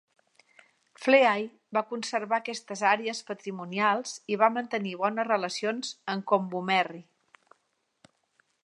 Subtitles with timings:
[1.01, 1.43] Fleay
[1.77, 7.05] va conservar aquestes àrees patrimonials i va mantenir bones relacions amb Kombumerri.